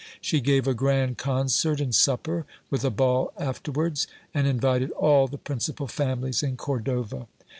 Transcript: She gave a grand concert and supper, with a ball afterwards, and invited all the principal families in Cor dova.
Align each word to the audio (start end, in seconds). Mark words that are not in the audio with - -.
She 0.19 0.41
gave 0.41 0.67
a 0.67 0.73
grand 0.73 1.19
concert 1.19 1.79
and 1.79 1.93
supper, 1.93 2.47
with 2.71 2.83
a 2.83 2.89
ball 2.89 3.31
afterwards, 3.37 4.07
and 4.33 4.47
invited 4.47 4.89
all 4.93 5.27
the 5.27 5.37
principal 5.37 5.85
families 5.85 6.41
in 6.41 6.57
Cor 6.57 6.79
dova. 6.79 7.27